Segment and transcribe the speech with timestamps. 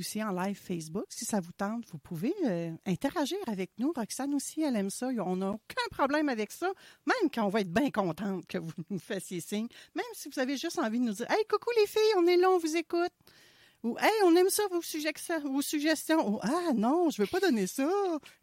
[0.00, 1.06] aussi en live Facebook.
[1.08, 3.92] Si ça vous tente, vous pouvez euh, interagir avec nous.
[3.94, 5.08] Roxane aussi, elle aime ça.
[5.24, 6.72] On n'a aucun problème avec ça.
[7.06, 9.68] Même quand on va être bien contente que vous nous fassiez signe.
[9.94, 12.36] Même si vous avez juste envie de nous dire Hey, coucou les filles, on est
[12.36, 13.12] là, on vous écoute.
[13.82, 15.40] Ou Hey, on aime ça, vos, suggestions.
[15.40, 16.28] Vos suggestions.
[16.28, 17.88] Ou Ah non, je ne veux pas donner ça.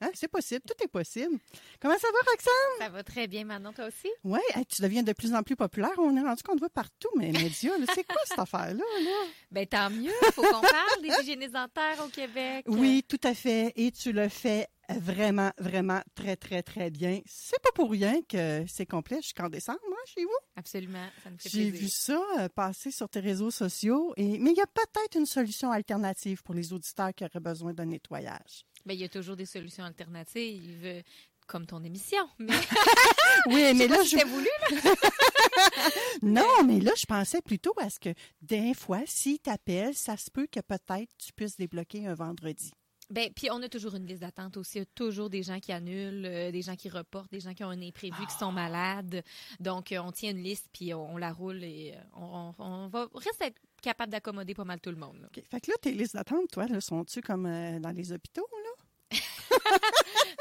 [0.01, 1.37] Hein, c'est possible, tout est possible.
[1.81, 2.79] Comment ça va, Roxane?
[2.79, 4.09] Ça va très bien, Manon, toi aussi?
[4.23, 5.91] Oui, tu deviens de plus en plus populaire.
[5.97, 7.71] On est rendu qu'on te voit partout, mais médias.
[7.93, 8.83] C'est quoi cette affaire-là?
[9.03, 9.09] Là?
[9.51, 12.65] Ben tant mieux, il faut qu'on parle des hygiénistes dentaires au Québec.
[12.67, 13.73] Oui, tout à fait.
[13.75, 14.67] Et tu le fais
[14.97, 17.21] vraiment, vraiment très, très, très bien.
[17.25, 20.29] C'est pas pour rien que c'est complet jusqu'en décembre, hein, chez vous.
[20.55, 24.13] Absolument, ça me fait J'ai vu ça euh, passer sur tes réseaux sociaux.
[24.17, 24.37] Et...
[24.39, 27.85] Mais il y a peut-être une solution alternative pour les auditeurs qui auraient besoin d'un
[27.85, 28.65] nettoyage.
[28.85, 31.03] Ben, il y a toujours des solutions alternatives,
[31.49, 32.29] comme ton émission.
[32.37, 32.53] Mais
[33.47, 34.09] Oui, mais là, je...
[34.09, 34.93] c'était voulu, là.
[36.21, 40.29] Non, mais là, je pensais plutôt à ce que des fois, s'ils t'appellent, ça se
[40.29, 42.71] peut que peut-être tu puisses débloquer un vendredi.
[43.09, 44.77] Ben, puis on a toujours une liste d'attente aussi.
[44.77, 47.53] Il y a toujours des gens qui annulent, euh, des gens qui reportent, des gens
[47.53, 49.23] qui ont un imprévu, qui sont malades.
[49.59, 52.63] Donc, euh, on tient une liste, puis on, on la roule et euh, on, on-
[52.63, 55.17] on va rester être capable d'accommoder pas mal tout le monde.
[55.21, 55.27] là.
[55.49, 58.78] Fait que là, tes listes d'attente, toi, sont-tu comme euh, dans les hôpitaux, là?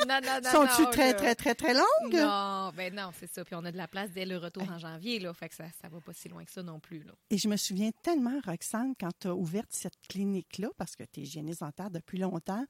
[0.09, 0.51] Non, non, non.
[0.51, 1.15] Sont-tu non, très, là.
[1.15, 2.15] très, très, très longues?
[2.15, 3.45] Non, ben non, c'est ça.
[3.45, 5.33] Puis on a de la place dès le retour en janvier, là.
[5.35, 7.13] Fait que ça, ça va pas si loin que ça non plus, là.
[7.31, 11.21] Et je me souviens tellement, Roxane, quand tu as ouvert cette clinique-là, parce que tu
[11.21, 12.65] es hygiéniste dentaire depuis longtemps,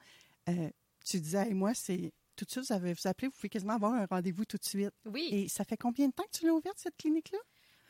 [0.49, 0.71] euh,
[1.05, 3.93] tu disais, moi, c'est tout de suite, vous avez vous appelez, vous pouvez quasiment avoir
[3.95, 4.91] un rendez-vous tout de suite.
[5.07, 5.29] Oui.
[5.31, 7.39] Et ça fait combien de temps que tu l'as ouverte, cette clinique-là?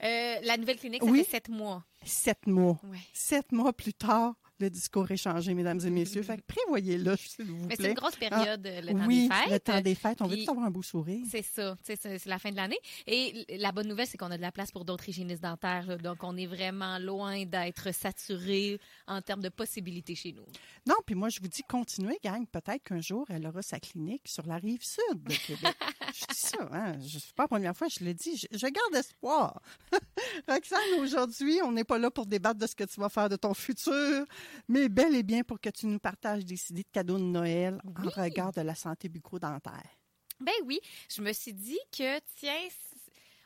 [0.04, 1.24] Euh, la nouvelle clinique, ça Oui.
[1.24, 1.84] fait sept mois.
[2.04, 2.78] Sept mois.
[2.84, 2.98] Ouais.
[3.12, 6.22] Sept mois plus tard, le discours est changé, mesdames et messieurs.
[6.22, 7.88] Fait que prévoyez-le, s'il vous Mais c'est plaît.
[7.90, 9.50] une grosse période, euh, le temps oui, des fêtes.
[9.50, 10.22] le temps des fêtes.
[10.22, 11.24] On veut tous avoir un beau sourire.
[11.30, 12.78] C'est ça, c'est la fin de l'année.
[13.06, 15.86] Et la bonne nouvelle, c'est qu'on a de la place pour d'autres hygiénistes dentaires.
[15.86, 15.96] là.
[15.96, 20.44] Donc, on est vraiment loin d'être saturé en termes de possibilités chez nous.
[20.86, 22.46] Non, puis moi, je vous dis, continuez, gang.
[22.46, 25.74] Peut-être qu'un jour, elle aura sa clinique sur la rive sud de Québec.
[26.14, 26.94] je dis ça, hein?
[27.00, 28.36] Je ne pas la première fois, je le dis.
[28.36, 29.60] Je, je garde espoir.
[30.48, 33.36] Roxane, aujourd'hui, on n'est pas là pour débattre de ce que tu vas faire de
[33.36, 34.24] ton futur,
[34.68, 37.80] mais bel et bien pour que tu nous partages des idées de cadeaux de Noël
[37.84, 39.98] en regard de la santé bucco-dentaire.
[40.40, 42.68] Ben oui, je me suis dit que, tiens,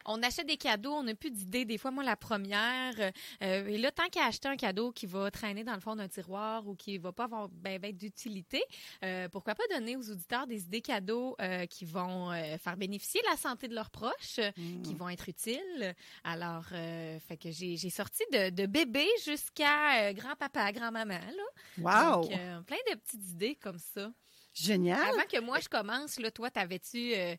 [0.04, 1.64] on achète des cadeaux, on n'a plus d'idées.
[1.64, 2.94] Des fois, moi, la première,
[3.42, 6.08] euh, et là, tant qu'à acheter un cadeau qui va traîner dans le fond d'un
[6.08, 8.62] tiroir ou qui va pas avoir ben, ben d'utilité,
[9.04, 13.36] euh, pourquoi pas donner aux auditeurs des idées cadeaux euh, qui vont faire bénéficier la
[13.36, 14.82] santé de leurs proches, Mm.
[14.82, 15.94] qui vont être utiles.
[16.24, 22.12] Alors, fait que j'ai sorti de, de bébé jusqu'à grand-papa, grand-maman, là.
[22.12, 22.22] Wow!
[22.22, 22.30] Donc,
[22.66, 24.12] plein de petites idées comme ça.
[24.54, 25.00] Génial!
[25.00, 27.34] Avant que moi je commence, là, toi, t'avais-tu euh,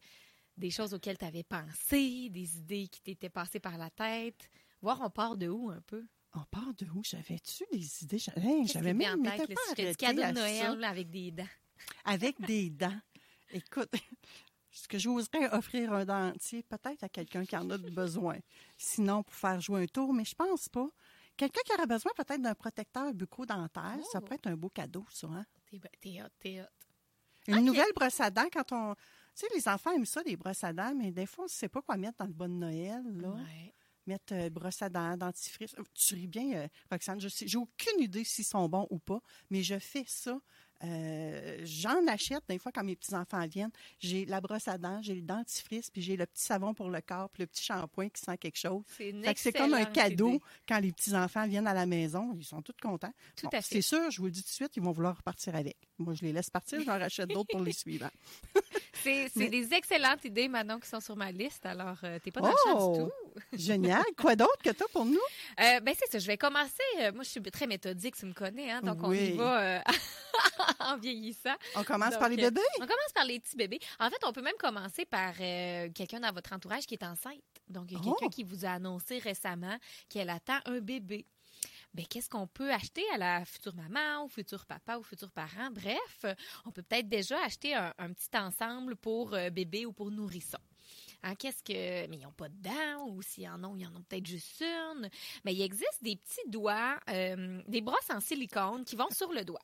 [0.58, 4.50] des choses auxquelles tu avais pensé, des idées qui t'étaient passées par la tête?
[4.81, 6.06] Voir, on part de où un peu?
[6.34, 7.02] On part de où?
[7.03, 8.19] J'avais-tu des idées?
[8.19, 11.47] J'avais même en tête, pas arrêtée cadeau de Noël là, avec des dents.
[12.06, 13.00] avec des dents.
[13.52, 13.92] Écoute,
[14.72, 18.38] ce que j'oserais offrir un dentier, peut-être à quelqu'un qui en a besoin.
[18.78, 20.88] Sinon, pour faire jouer un tour, mais je pense pas.
[21.38, 24.22] Quelqu'un qui aurait besoin peut-être d'un protecteur bucco-dentaire, ça Oh.
[24.22, 25.27] pourrait être un beau cadeau, ça.
[25.27, 25.45] Hein?
[26.01, 26.66] T'es hot, t'es hot.
[27.48, 28.95] Une nouvelle brosse à dents quand on.
[29.35, 31.51] Tu sais, les enfants aiment ça, des brosses à dents, mais des fois, on ne
[31.51, 33.03] sait pas quoi mettre dans le bon de Noël.
[33.15, 33.30] Là.
[33.30, 33.74] Ouais.
[34.06, 35.75] Mettre euh, brosse à dents, dentifrice.
[35.94, 37.21] Tu ris bien, euh, Roxane.
[37.21, 40.38] Je j'ai aucune idée s'ils sont bons ou pas, mais je fais ça.
[40.84, 43.72] Euh, J'en achète des fois quand mes petits-enfants viennent.
[44.00, 47.00] J'ai la brosse à dents, j'ai le dentifrice, puis j'ai le petit savon pour le
[47.02, 48.84] corps, puis le petit shampoing qui sent quelque chose.
[49.36, 50.42] C'est comme un cadeau idée.
[50.68, 52.34] quand les petits-enfants viennent à la maison.
[52.38, 53.14] Ils sont tous contents.
[53.36, 53.75] Tout Bon, à fait.
[53.75, 55.78] C'est sûr, je vous le dis tout de suite, ils vont vouloir repartir avec.
[56.00, 58.12] Moi, je les laisse partir, j'en rachète d'autres pour les suivants.
[59.04, 61.66] C'est des excellentes idées, Manon, qui sont sur ma liste.
[61.66, 63.12] Alors, euh, t'es pas dans le champ du Oh!
[63.34, 63.42] tout.
[63.58, 64.04] Génial.
[64.18, 65.20] Quoi d'autre que tu pour nous?
[65.60, 66.72] Euh, ben c'est ça, je vais commencer.
[67.02, 69.84] euh, moi, je suis très méthodique, tu me connais, hein, donc on y va
[70.80, 71.56] en vieillissant.
[71.75, 72.62] On commence Donc, par les euh, bébés?
[72.78, 73.80] On commence par les petits bébés.
[74.00, 77.36] En fait, on peut même commencer par euh, quelqu'un dans votre entourage qui est enceinte.
[77.70, 78.30] Donc, il y a quelqu'un Oh!
[78.30, 79.78] qui vous a annoncé récemment
[80.10, 81.25] qu'elle attend un bébé.
[81.94, 85.70] Ben, qu'est-ce qu'on peut acheter à la future maman, au futur papa, au futur parent?
[85.72, 86.25] Bref,
[86.66, 90.58] on peut peut-être déjà acheter un, un petit ensemble pour euh, bébé ou pour nourrisson.
[91.22, 92.08] Hein, qu'est-ce que.
[92.08, 94.62] Mais ils n'ont pas de dents, ou s'ils en ont, ils en ont peut-être juste
[94.62, 95.08] une.
[95.46, 99.46] Mais il existe des petits doigts, euh, des brosses en silicone qui vont sur le
[99.46, 99.62] doigt.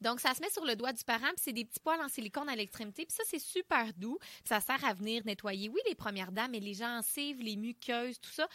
[0.00, 2.08] Donc, ça se met sur le doigt du parent, puis c'est des petits poils en
[2.08, 3.06] silicone à l'extrémité.
[3.06, 4.18] Puis ça, c'est super doux.
[4.44, 8.30] Ça sert à venir nettoyer, oui, les premières dames, mais les gencives, les muqueuses, tout
[8.30, 8.46] ça,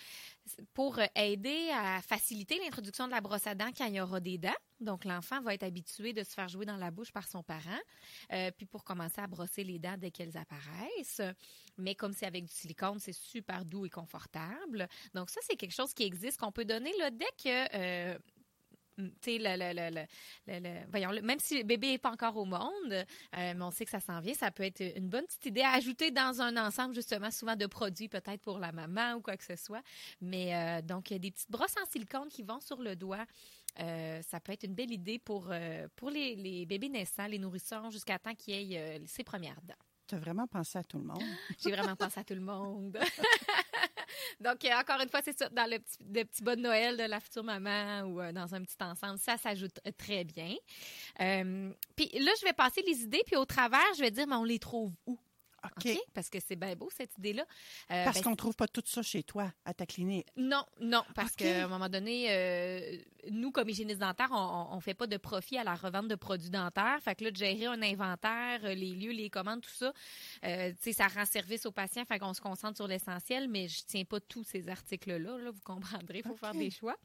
[0.73, 4.19] pour euh, aider à faciliter l'introduction de la brosse à dents quand il y aura
[4.19, 4.55] des dents.
[4.79, 7.79] Donc, l'enfant va être habitué de se faire jouer dans la bouche par son parent.
[8.31, 11.21] Euh, puis pour commencer à brosser les dents dès qu'elles apparaissent.
[11.77, 14.87] Mais comme c'est avec du silicone, c'est super doux et confortable.
[15.15, 18.13] Donc, ça, c'est quelque chose qui existe, qu'on peut donner là, dès que...
[18.13, 18.17] euh,
[19.21, 20.05] tu sais, le, le-
[20.47, 23.03] le- le- voyons, même si le bébé n'est pas encore au monde, euh,
[23.33, 25.71] mais on sait que ça s'en vient, ça peut être une bonne petite idée à
[25.71, 29.43] ajouter dans un ensemble, justement, souvent de produits, peut-être pour la maman ou quoi que
[29.43, 29.81] ce soit.
[30.21, 32.95] Mais euh, donc, il y a des petites brosses en silicone qui vont sur le
[32.95, 33.25] doigt.
[33.79, 35.51] Euh, ça peut être une belle idée pour,
[35.95, 39.75] pour les, les bébés naissants, les nourrissons, jusqu'à temps qu'ils aient ses premières dents.
[40.07, 41.23] Tu as vraiment pensé à tout le monde.
[41.63, 42.97] J'ai vraiment pensé à tout le monde.
[44.39, 47.03] Donc, euh, encore une fois, c'est ça, dans le petit, le bas de Noël de
[47.03, 50.55] la future maman ou euh, dans un petit ensemble, ça s'ajoute euh, très bien.
[51.95, 54.43] Puis là, je vais passer les idées, puis au travers, je vais dire, mais on
[54.43, 55.17] les trouve où?
[55.63, 55.85] OK.
[55.85, 55.97] OK?
[56.13, 57.43] Parce que c'est bien beau, cette idée-là.
[57.91, 60.27] Euh, Parce ben, qu'on ne trouve pas tout ça chez toi, à ta clinique.
[60.35, 62.97] non, non, parce qu'à un moment donné, euh,
[63.29, 66.49] nous, comme hygiénistes dentaires, on ne fait pas de profit à la revente de produits
[66.49, 66.99] dentaires.
[67.01, 69.93] Fait que là, de gérer un inventaire, euh, les lieux, les commandes, tout ça,
[70.45, 72.05] euh, tu sais, ça rend service aux patients.
[72.05, 75.37] Fait qu'on se concentre sur l'essentiel, mais je tiens pas tous ces articles-là.
[75.37, 76.97] Là, vous comprendrez, il faut faire des choix.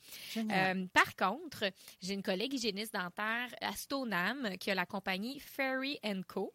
[0.92, 1.64] Par contre,
[2.00, 6.52] j'ai une collègue hygiéniste dentaire à Stoneham qui a la compagnie Ferry Co.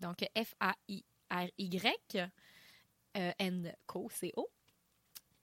[0.00, 1.09] Donc, F-A-I-R-Y
[3.16, 4.48] euh, N Co, C-O.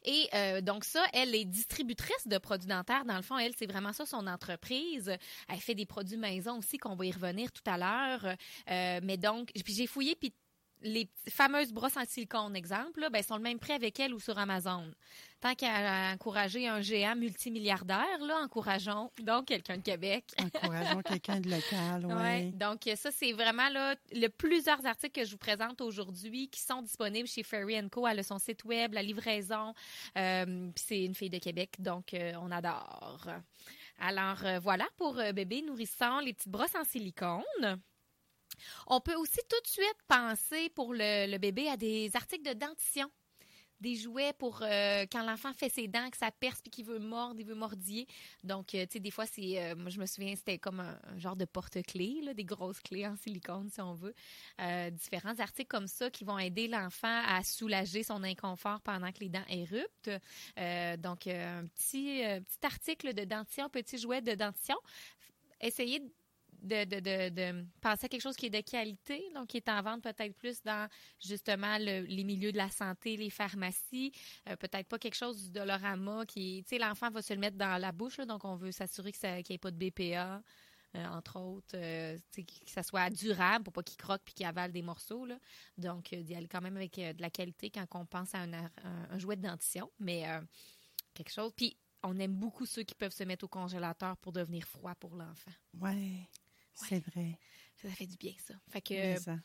[0.04, 3.04] Et euh, donc ça, elle est distributrice de produits dentaires.
[3.04, 5.12] Dans le fond, elle, c'est vraiment ça son entreprise.
[5.50, 8.36] Elle fait des produits maison aussi, qu'on va y revenir tout à l'heure.
[8.70, 10.34] Euh, mais donc, puis j'ai fouillé, puis
[10.82, 14.20] les fameuses brosses en silicone, exemple, là, ben, sont le même prix avec elle ou
[14.20, 14.92] sur Amazon.
[15.40, 20.26] Tant qu'à encourager un géant multimilliardaire, là, encourageons donc quelqu'un de Québec.
[20.40, 22.14] Encourageons quelqu'un de local, oui.
[22.14, 22.52] Ouais.
[22.54, 26.82] Donc, ça, c'est vraiment là, le plusieurs articles que je vous présente aujourd'hui qui sont
[26.82, 28.08] disponibles chez Ferry Co.
[28.08, 29.74] Elle a son site web, la livraison.
[30.18, 33.28] Euh, c'est une fille de Québec, donc euh, on adore.
[34.00, 37.80] Alors, euh, voilà pour bébé nourrissant, les petites brosses en silicone.
[38.88, 43.10] On peut aussi tout de suite penser pour le, bébé à des articles de dentition.
[43.80, 46.98] Des jouets pour euh, quand l'enfant fait ses dents, que ça perce puis qu'il veut
[46.98, 48.08] mordre, il veut mordiller.
[48.44, 49.62] Donc, euh, tu sais, des fois, c'est.
[49.62, 53.16] euh, moi, je me souviens, c'était comme un, genre de porte-clés, des grosses clés en
[53.16, 54.16] silicone, si on veut.
[54.94, 59.30] Différents articles comme ça qui vont aider l'enfant à soulager son inconfort pendant que les
[59.30, 60.10] dents éruptent.
[61.00, 64.78] Donc, un petit, petit article de dentition, petit jouet de dentition.
[65.62, 66.02] Essayez
[66.62, 70.36] de, penser à quelque chose qui est de qualité, donc qui est en vente peut-être
[70.36, 70.90] plus dans
[71.20, 74.12] justement le- les milieux de la santé, les pharmacies,
[74.48, 77.58] Euh, peut-être pas quelque chose du Dolorama qui, tu sais, l'enfant va se le mettre
[77.58, 80.42] dans la bouche, donc on veut s'assurer qu'il n'y ait pas de BPA.
[80.96, 84.72] euh, entre autres, euh, que ça soit durable pour pas qu'il croque puis qu'il avale
[84.72, 85.28] des morceaux.
[85.78, 89.36] Donc, d'y aller quand même avec de la qualité quand on pense à un, jouet
[89.36, 90.24] de dentition, mais
[91.14, 91.52] quelque chose.
[91.56, 95.16] Puis, on aime beaucoup ceux qui peuvent se mettre au congélateur pour devenir froid pour
[95.16, 95.52] l'enfant.
[96.88, 97.38] C'est vrai.
[97.82, 98.54] Ça, ça fait du bien, ça.
[98.70, 99.36] Fait que ça.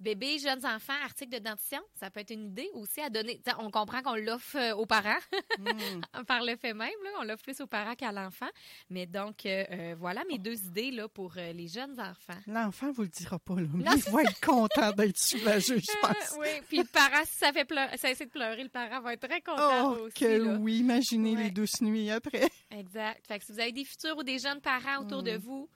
[0.00, 3.38] bébé, jeunes enfants, articles de dentition, ça peut être une idée aussi à donner.
[3.40, 5.18] T'sais, on comprend qu'on l'offre euh, aux parents
[5.58, 6.00] Mm.
[6.26, 8.48] par le fait même, là, on l'offre plus aux parents qu'à l'enfant.
[8.90, 12.38] Mais donc, euh, euh, voilà mes deux idées là, pour euh, les jeunes enfants.
[12.46, 16.32] L'enfant vous le dira pas, là, mais il va être content d'être soulagé, je pense.
[16.32, 19.00] Euh, oui, puis le parent, si ça fait pleurer, ça essaie de pleurer, le parent
[19.00, 20.14] va être très content Oh, aussi.
[20.14, 20.56] que là.
[20.58, 21.44] oui, imaginez Ouais.
[21.44, 22.48] les douces nuits après.
[22.70, 23.24] Exact.
[23.26, 25.26] Fait que si vous avez des futurs ou des jeunes parents autour Mm.
[25.26, 25.68] de vous,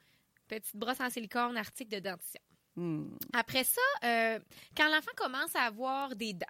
[0.48, 2.40] petite brosse en silicone, article de dentition.
[2.76, 3.16] Mm.
[3.32, 4.38] Après ça, euh,
[4.76, 6.46] quand l'enfant commence à avoir des dents,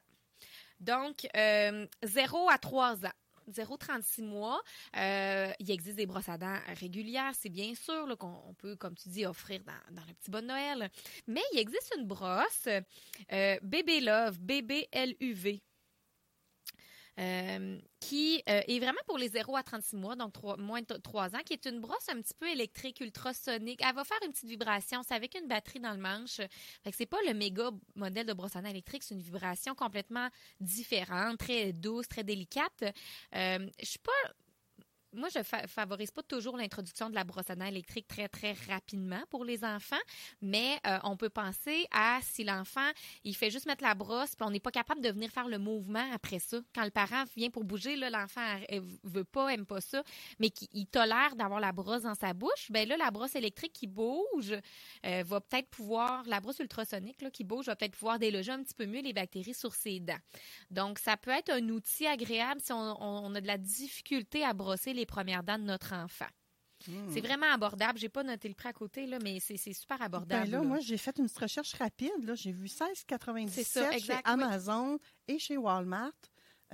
[0.80, 3.12] donc euh, 0 à 3 ans,
[3.50, 4.60] 0-36 mois,
[4.96, 8.94] euh, il existe des brosses à dents régulières, c'est bien sûr qu'on on peut, comme
[8.94, 10.90] tu dis, offrir dans, dans le petit bon Noël.
[11.26, 12.68] Mais il existe une brosse,
[13.32, 15.60] euh, Bébé Love, BBLUV.
[17.18, 21.34] Euh, qui euh, est vraiment pour les 0 à 36 mois, donc moins de 3
[21.34, 23.80] ans, qui est une brosse un petit peu électrique, ultrasonique.
[23.82, 25.02] Elle va faire une petite vibration.
[25.06, 26.36] C'est avec une batterie dans le manche.
[26.36, 30.28] Fait que c'est pas le méga modèle de brosse à électrique, c'est une vibration complètement
[30.60, 32.84] différente, très douce, très délicate.
[33.34, 34.12] Euh, je suis pas
[35.12, 38.52] moi, je fa- favorise pas toujours l'introduction de la brosse à dents électrique très, très
[38.68, 39.96] rapidement pour les enfants,
[40.40, 42.88] mais euh, on peut penser à si l'enfant,
[43.24, 45.58] il fait juste mettre la brosse, puis on n'est pas capable de venir faire le
[45.58, 46.58] mouvement après ça.
[46.74, 48.40] Quand le parent vient pour bouger, l'enfant
[48.72, 50.02] euh, veut pas, aime pas ça,
[50.38, 53.72] mais qu'il il tolère d'avoir la brosse dans sa bouche, ben là, la brosse électrique
[53.72, 54.54] qui bouge
[55.06, 58.62] euh, va peut-être pouvoir, la brosse ultrasonique là, qui bouge va peut-être pouvoir déloger un
[58.62, 60.18] petit peu mieux les bactéries sur ses dents.
[60.70, 64.52] Donc, ça peut être un outil agréable si on- on a de la difficulté à
[64.52, 66.26] brosser les premières dents de notre enfant.
[66.86, 67.10] Hmm.
[67.12, 67.98] C'est vraiment abordable.
[67.98, 70.44] J'ai pas noté le prix à côté, là, mais c'est super abordable.
[70.44, 70.64] Ben là, là.
[70.64, 72.34] moi, j'ai fait une petite recherche rapide.
[72.36, 74.18] J'ai vu C'est 16,97 ça, chez oui.
[74.24, 76.12] Amazon et chez Walmart.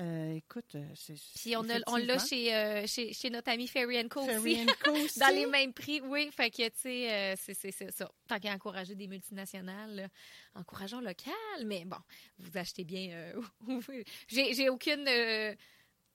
[0.01, 1.15] Euh, écoute, euh, c'est.
[1.37, 4.27] Puis on a- on l'a chez, euh, chez, chez notre ami Ferry Co.
[4.27, 4.67] Ferry aussi.
[4.85, 4.91] Co.
[4.93, 5.19] aussi.
[5.21, 6.29] Dans les mêmes prix, oui.
[6.33, 8.11] Fait que, tu sais, c'est- ça.
[8.27, 10.09] Tant qu'à encourager des multinationales, là,
[10.57, 11.33] encourageons local.
[11.65, 11.97] Mais bon,
[12.39, 13.09] vous achetez bien.
[13.11, 13.41] euh,
[14.29, 15.09] j'ai aucune.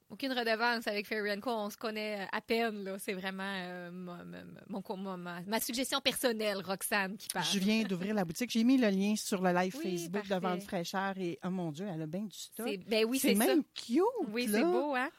[0.09, 1.51] Euh, aucune redevance avec Ferry Co.
[1.51, 2.97] On se connaît à peine, là.
[2.99, 7.45] C'est vraiment euh, ma, ma- suggestion personnelle, Roxane, qui parle.
[7.45, 8.51] Je viens d'ouvrir la boutique.
[8.51, 10.47] J'ai mis le lien sur le live Oui, Facebook de parfait.
[10.47, 12.67] Vente Fraîcheur et, oh mon Dieu, elle a bien du stock.
[12.67, 13.45] C'est- Ben oui, c'est c'est ça.
[13.45, 13.99] même cute.
[14.29, 14.57] Oui, là.
[14.59, 15.09] c'est beau, hein?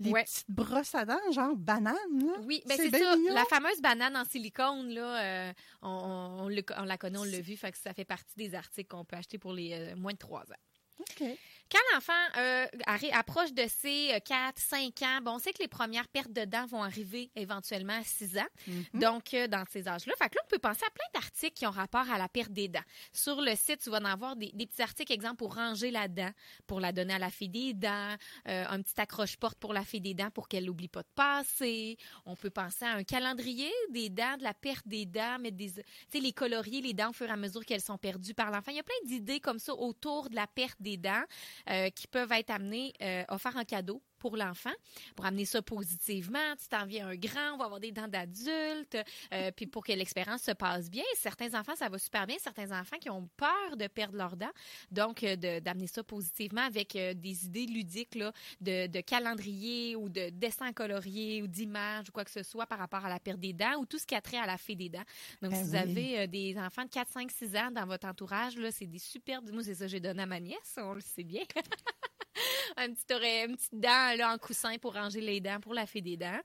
[0.00, 0.24] Les Ouais.
[0.24, 2.32] petites brosses à dents, genre banane, là.
[2.44, 3.16] Oui, ben C'est c'est bien ça.
[3.16, 3.32] mignon.
[3.34, 7.22] La fameuse banane en silicone, là, euh, on, on- on le- on la connaît, on
[7.24, 9.94] l'a vu, fait que ça fait partie des articles qu'on peut acheter pour les euh,
[9.96, 10.98] moins de 3 ans.
[10.98, 11.24] OK.
[11.70, 12.66] Quand l'enfant euh,
[13.12, 16.82] approche de ses 4-5 ans, bon, on sait que les premières pertes de dents vont
[16.82, 18.46] arriver éventuellement à 6 ans.
[18.66, 18.84] Mhm.
[18.94, 20.12] Donc, euh, dans ces âges-là.
[20.18, 22.52] Fait que là, on peut penser à plein d'articles qui ont rapport à la perte
[22.52, 22.84] des dents.
[23.12, 26.08] Sur le site, tu vas en avoir des, des petits articles, exemple, pour ranger la
[26.08, 26.30] dent,
[26.66, 28.16] pour la donner à la fille des dents,
[28.48, 31.96] euh, un petit accroche-porte pour la fille des dents pour qu'elle n'oublie pas de passer.
[32.26, 35.72] On peut penser à un calendrier des dents, de la perte des dents, mettre des,
[35.72, 38.50] tu sais, les colorier les dents au fur et à mesure qu'elles sont perdues par
[38.50, 38.70] l'enfant.
[38.70, 41.53] Il y a plein d'idées comme ça autour de la perte des dents euh,
[41.90, 44.72] qui peuvent être amenées, euh, offertes en cadeau pour l'enfant,
[45.16, 46.38] pour amener ça positivement.
[46.58, 48.96] Tu t'en viens un grand, on va avoir des dents d'adulte,
[49.34, 51.02] euh, puis pour que l'expérience se passe bien.
[51.14, 52.36] Certains enfants, ça va super bien.
[52.40, 54.50] Certains enfants qui ont peur de perdre leurs dents.
[54.90, 59.94] Donc, euh, de- d'amener ça positivement avec euh, des idées ludiques là, de, de calendrier
[59.94, 63.20] ou de dessin colorié ou d'images ou quoi que ce soit par rapport à la
[63.20, 65.04] perte des dents ou tout ce qui a trait à la fée des dents.
[65.42, 68.06] Donc, Ben si vous avez euh, des enfants de 4, 5, 6 ans dans votre
[68.06, 69.42] entourage, là, c'est des super...
[69.42, 71.42] Moi, c'est ça que j'ai donné à ma nièce, on le sait bien.
[72.76, 75.86] un petit oreille, une petite dent là, en coussin pour ranger les dents pour la
[75.86, 76.40] fée des dents.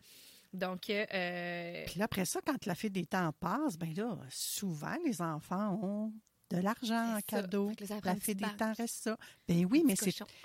[0.53, 4.17] Donc, euh, euh, Puis là, après ça, quand la fée des temps passe, ben là,
[4.29, 6.13] souvent, les enfants ont
[6.49, 7.71] de l'argent en cadeau.
[8.03, 9.17] La fée des temps reste ça.
[9.47, 9.95] Ben oui, mais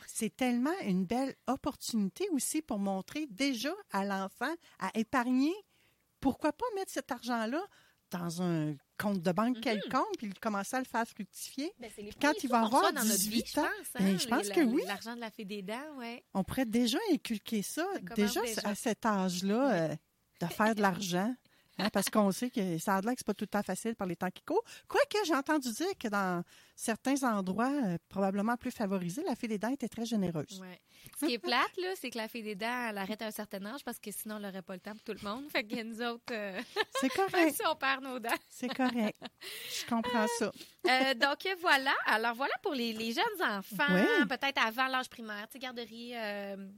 [0.07, 5.55] c'est tellement une belle opportunité aussi pour montrer déjà à l'enfant à épargner.
[6.21, 7.63] Pourquoi pas mettre cet argent-là
[8.18, 11.73] dans un compte de banque quelconque puis commencer à le faire fructifier?
[11.80, 13.64] ben, les quand il va avoir reçoit dans notre 18 vie, je ans,
[13.99, 14.83] ben, hein, je pense les- que oui.
[14.87, 16.25] L'argent de la fée des dents, ouais.
[16.33, 18.40] On pourrait déjà inculquer ça, déjà.
[18.64, 19.97] à cet âge-là, euh,
[20.40, 21.35] de faire de l'argent.
[21.78, 23.95] Hein, parce qu'on sait que ça a l'air que c'est pas tout le temps facile
[23.95, 24.64] par les temps qui courent.
[24.88, 26.43] Quoique j'ai entendu dire que dans
[26.76, 30.61] certains endroits euh, probablement plus favorisés, la fée des dents était très généreuse.
[30.61, 30.81] Ouais.
[31.21, 33.31] Ce qui est plate, là, c'est que la fée des dents, elle arrête à un
[33.31, 35.45] certain âge parce que sinon, elle n'aurait pas le temps pour tout le monde.
[35.50, 36.61] Fait que nous autres, euh,
[37.00, 38.31] C'est correct, si on perd nos dents.
[38.49, 39.19] c'est correct.
[39.71, 40.50] Je comprends ça.
[40.87, 41.95] Euh, donc euh, voilà.
[42.07, 46.12] Alors voilà pour les, les jeunes enfants, peut-être avant l'âge primaire, tu sais, garderie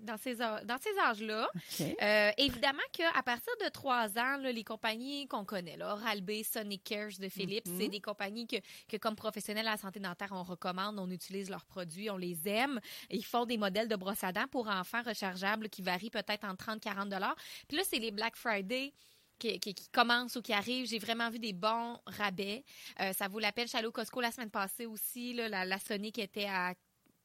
[0.03, 1.49] dans ces dans ces âges-là.
[1.55, 1.87] OK.
[2.03, 4.86] Euh, évidemment qu'à partir de trois ans, là, les compagnies
[5.29, 7.79] qu'on connaît, là, Oral-B, Sonic Cares de Philips, Mhm.
[7.81, 8.57] c'est des compagnies que,
[8.89, 12.49] que, comme professionnels à la santé dentaire, on recommande, on utilise leurs produits, on les
[12.49, 12.81] aime.
[13.11, 16.65] Ils font des modèles de brosse à dents pour enfants rechargeables qui varient peut-être entre
[16.65, 17.37] 30 40 dollars.
[17.69, 18.93] Puis là, c'est les Black Friday.
[19.39, 20.87] Qui, qui, qui commencent ou qui arrivent.
[20.87, 22.65] J'ai vraiment vu des bons rabais.
[23.03, 23.67] Euh, ça vaut la peine.
[23.75, 25.35] Allée au Costco la semaine passée aussi.
[25.35, 26.73] Là, la, la Sonic était à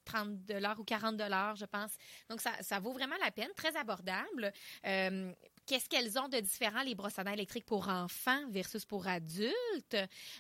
[0.04, 1.92] 30 dollars ou 40 dollars, je pense.
[2.30, 3.48] Donc, ça, ça vaut vraiment la peine.
[3.56, 4.52] Très abordable.
[4.86, 5.32] Euh,
[5.66, 9.96] Qu'est-ce qu'elles ont de différent, les brosses à dents électriques pour enfants versus pour adultes?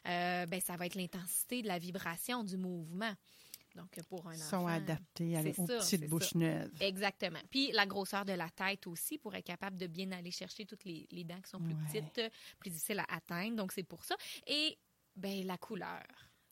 [0.07, 3.13] Euh, ben, ça va être l'intensité de la vibration, du mouvement.
[3.75, 4.61] Donc, pour un Ils enfant.
[4.61, 6.71] sont adaptés à- aux ça, petites bouches neuves.
[6.81, 7.39] Exactement.
[7.49, 10.83] Puis la grosseur de la tête aussi pour être capable de bien aller chercher toutes
[10.83, 12.01] les, les dents qui sont plus Ouais.
[12.01, 13.55] petites, plus difficiles à atteindre.
[13.55, 14.15] Donc c'est pour ça.
[14.47, 14.77] Et
[15.15, 16.03] ben la couleur.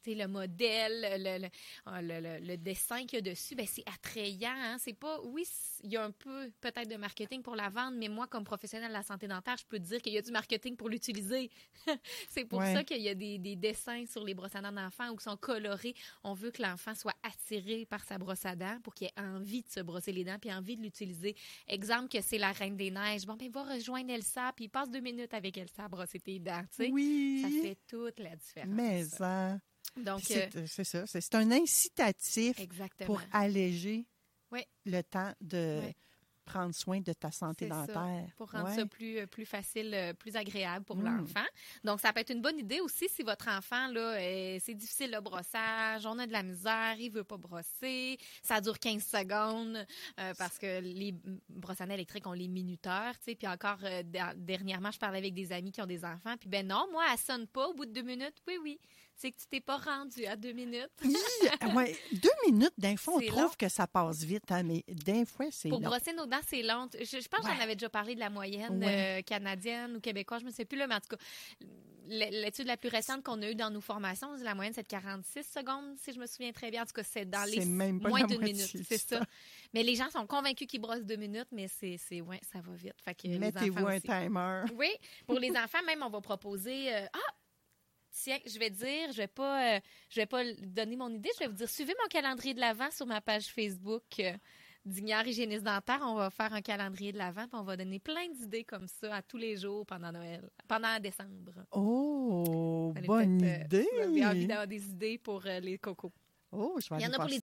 [0.08, 1.48] Le modèle, le, le,
[1.86, 4.50] ah, le- le- le dessin qu'il y a dessus, ben, c'est attrayant.
[4.56, 4.78] Hein?
[4.80, 5.44] C'est pas, oui,
[5.84, 8.90] il y a un peu peut-être de marketing pour la vente, mais moi, comme professionnelle
[8.90, 11.50] de la santé dentaire, je peux te dire qu'il y a du marketing pour l'utiliser.
[12.30, 12.74] c'est pour Ouais.
[12.74, 15.24] ça qu'il y a des, des dessins sur les brosses à dents d'enfants ou qui
[15.24, 15.94] sont colorés.
[16.24, 19.62] On veut que l'enfant soit attiré par sa brosse à dents pour qu'il ait envie
[19.64, 21.36] de se brosser les dents puis envie de l'utiliser.
[21.68, 23.26] Exemple que c'est la Reine des Neiges.
[23.26, 26.64] Bon, ben, va rejoindre Elsa puis passe deux minutes avec Elsa à brosser tes dents.
[26.80, 27.42] Oui.
[27.42, 28.70] Ça fait toute la différence.
[28.70, 29.58] Mais ça.
[29.98, 31.06] Donc, Puis euh, C'est c'est ça.
[31.08, 33.08] C'est c'est un incitatif exactement.
[33.08, 34.06] pour alléger
[34.52, 34.62] Oui.
[34.86, 35.94] le temps de Oui.
[36.46, 38.28] prendre soin de ta santé C'est ça, dentaire.
[38.36, 38.76] pour rendre Ouais.
[38.76, 41.04] ça plus, euh, plus facile, euh, plus agréable pour Mm.
[41.06, 41.46] l'enfant.
[41.84, 45.12] Donc, ça peut être une bonne idée aussi si votre enfant, là, euh, c'est difficile
[45.12, 49.86] le brossage, on a de la misère, il veut pas brosser, ça dure 15 secondes
[50.20, 51.14] euh, parce que les
[51.50, 53.36] brosses à électriques ont les minuteurs, tu sais.
[53.36, 56.50] Puis encore, euh, der- dernièrement, je parlais avec des amis qui ont des enfants, puis
[56.50, 58.38] ben non, moi, elle sonne pas au bout de deux minutes.
[58.48, 58.80] Oui, oui,
[59.22, 60.90] c'est que tu t'es pas rendu à deux minutes.
[61.04, 61.76] Hi!
[61.76, 63.50] ouais, deux minutes, d'un fois, on trouve long.
[63.58, 65.90] que ça passe vite, hein, mais d'un fois, c'est Pour long.
[65.90, 66.88] brosser nos dents, c'est long.
[66.98, 69.20] Je, je pense que j'en avais déjà parlé de la moyenne Ouais.
[69.20, 71.18] euh, canadienne ou québécoise, je ne sais plus, là, mais en tout cas,
[72.08, 75.44] l'étude la plus récente qu'on a eue dans nos formations, la moyenne, c'est de 46
[75.44, 76.82] secondes, si je me souviens très bien.
[76.84, 78.66] En tout cas, c'est dans les même pas moins d'une minute.
[78.88, 79.20] C'est ça.
[79.20, 79.26] ça.
[79.74, 82.74] Mais les gens sont convaincus qu'ils brossent deux minutes, mais c'est, c'est ouais, ça va
[82.74, 82.96] vite.
[83.04, 84.64] Fait que les Mettez-vous un timer.
[84.76, 84.90] Oui,
[85.28, 86.94] pour les enfants, même, on va proposer.
[86.96, 87.34] euh, ah!
[88.24, 91.30] Tiens, je vais dire, je vais pas, euh, je vais pas donner mon idée.
[91.36, 94.34] Je vais vous dire, suivez mon calendrier de l'avant sur ma page Facebook euh,
[94.86, 96.02] d'Ignore Hygiéniste Dentaire.
[96.02, 99.16] On va faire un calendrier de l'avant, puis on va donner plein d'idées comme ça
[99.16, 101.54] à tous les jours pendant Noël, pendant décembre.
[101.72, 103.88] Oh, allez bonne euh, idée.
[103.94, 106.12] vous avez envie d'avoir des idées pour euh, les cocos.
[106.52, 107.40] Oh, je vais Il y en a pour les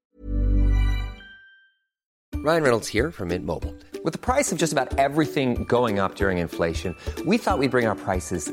[2.45, 3.75] Ryan Reynolds here from Mint Mobile.
[4.05, 7.87] With the price of just about everything going up during inflation, we thought we'd bring
[7.87, 8.53] our prices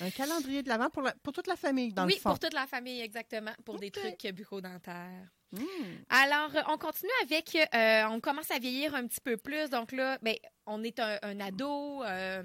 [0.00, 2.30] Un calendrier de l'avant pour, la- pour toute la famille, dans oui, le fond.
[2.30, 3.92] pour toute la famille, exactement, pour des OK.
[4.18, 5.28] trucs bucco-dentaires.
[5.52, 5.62] Hmm.
[6.08, 9.68] Alors, euh, on continue avec, euh, on commence à vieillir un petit peu plus.
[9.68, 10.36] Donc là, ben,
[10.66, 12.42] on est un, un ado, euh,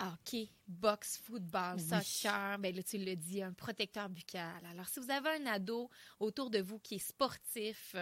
[0.00, 1.82] hockey, boxe, football, Oui.
[1.82, 2.58] soccer.
[2.58, 4.64] Ben là, tu le dis, un protecteur buccal.
[4.70, 5.88] Alors, si vous avez un ado
[6.20, 7.96] autour de vous qui est sportif,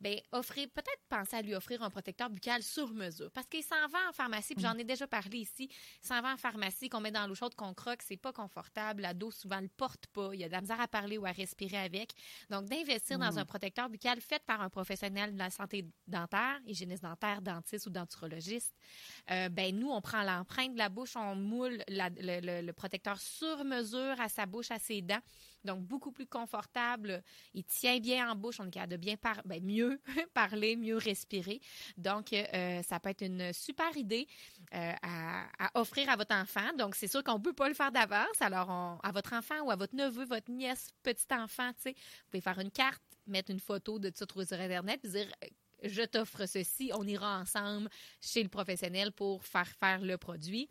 [0.00, 3.30] ben, offrez, peut-être pensez à lui offrir un protecteur buccal sur mesure.
[3.32, 5.68] Parce qu'il s'en va en pharmacie, puis j'en ai déjà parlé ici,
[6.02, 9.02] il s'en va en pharmacie, qu'on met dans l'eau chaude, qu'on croque, c'est pas confortable.
[9.02, 10.30] L'ado, souvent, le porte pas.
[10.32, 12.12] Il y a de la misère à parler ou à respirer avec.
[12.50, 17.02] Donc, d'investir dans un protecteur buccal fait par un professionnel de la santé dentaire, hygiéniste
[17.02, 18.74] dentaire, dentiste ou denturologiste,
[19.30, 23.64] euh, ben nous, on prend l'empreinte de la bouche, on moule la- le, protecteur sur
[23.64, 25.20] mesure à sa bouche, à ses dents.
[25.64, 27.22] Donc, beaucoup plus confortable.
[27.54, 28.58] Il tient bien en bouche.
[28.60, 30.00] On est capable de bien par ben, mieux
[30.34, 31.60] parler, mieux respirer.
[31.96, 34.26] Donc, euh, ça peut être une super idée
[34.74, 36.72] euh, à, offrir à votre enfant.
[36.76, 38.40] Donc, c'est sûr qu'on ne peut pas le faire d'avance.
[38.40, 42.30] Alors, à votre enfant ou à votre neveu, votre nièce, petit enfant, tu sais, vous
[42.30, 45.48] pouvez faire une carte, mettre une photo de tout sur Internet, puis dire euh,
[45.84, 47.88] je t'offre ceci, on ira ensemble
[48.20, 50.68] chez le professionnel pour faire faire le produit.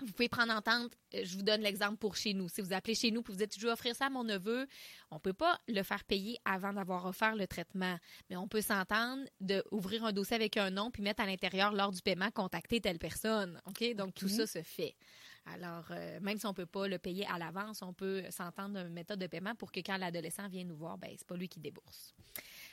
[0.00, 0.92] Vous pouvez prendre entente.
[1.14, 2.48] euh, Je vous donne l'exemple pour chez nous.
[2.48, 4.66] Si vous appelez chez nous et vous dites, je veux offrir ça à mon neveu,
[5.10, 7.96] on ne peut pas le faire payer avant d'avoir offert le traitement.
[8.28, 11.92] Mais on peut s'entendre d'ouvrir un dossier avec un nom puis mettre à l'intérieur, lors
[11.92, 13.60] du paiement, contacter telle personne.
[13.66, 13.94] OK?
[13.94, 14.96] Donc, tout ça se fait.
[15.46, 18.80] Alors, euh, même si on ne peut pas le payer à l'avance, on peut s'entendre
[18.80, 21.48] d'une méthode de paiement pour que quand l'adolescent vient nous voir, ben, c'est pas lui
[21.48, 22.14] qui débourse.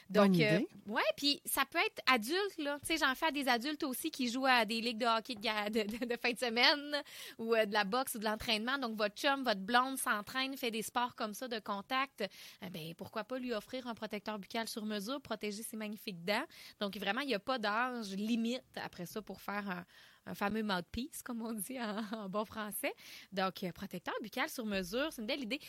[0.10, 0.67] Bonne Donc, euh, idée.
[0.88, 2.80] ouais, puis ça peut être adulte, là.
[2.82, 5.36] Tu sais, j'en fais à des adultes aussi qui jouent à des ligues de hockey
[5.36, 7.04] de, de- fin de semaine
[7.38, 8.78] ou euh, de la boxe ou de l'entraînement.
[8.80, 12.24] Donc, votre chum, votre blonde s'entraîne, fait des sports comme ça de contact.
[12.65, 16.45] Eh ben, pourquoi pas lui offrir un protecteur buccal sur mesure, protéger ses magnifiques dents.
[16.80, 19.86] Donc, vraiment, il n'y a pas d'âge limite après ça pour faire un,
[20.26, 22.93] un fameux mouthpiece, comme on dit en, en bon français.
[23.32, 25.60] Donc, euh, protecteur buccal sur mesure, c'est une belle idée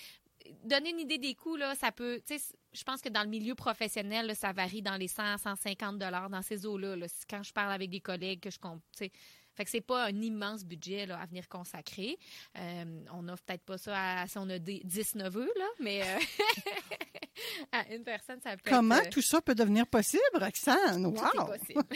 [0.65, 2.21] donner une idée des coûts, là, ça peut.
[2.27, 5.39] tu sais, Je pense que dans le milieu professionnel, là, ça varie dans les 100,
[5.39, 6.97] 150 dollars dans ces eaux-là.
[6.97, 7.07] là.
[7.29, 8.81] Quand je parle avec des collègues, que je compte.
[8.97, 12.17] Fait que c'est pas un immense budget là, à venir consacrer.
[12.57, 16.03] Euh, on n'offre peut-être pas ça à, si on a des 10 neveux, là, mais
[16.03, 16.19] euh,
[17.73, 19.07] à une personne, ça peut Comment être.
[19.09, 21.03] euh, tout ça peut devenir possible, Roxane?
[21.03, 21.47] tout est Wow!
[21.47, 21.85] possible.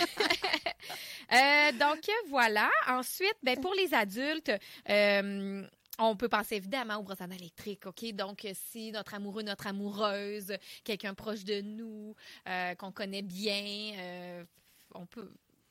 [1.32, 2.68] Euh, donc voilà.
[2.86, 4.52] Ensuite, ben, pour les adultes,
[5.98, 8.04] on peut penser évidemment aux brosses à électriques, OK?
[8.12, 10.52] Donc, si notre amoureux, notre amoureuse,
[10.82, 12.14] quelqu'un proche de nous,
[12.48, 14.44] euh, qu'on connaît bien, euh,
[14.94, 15.30] on peut...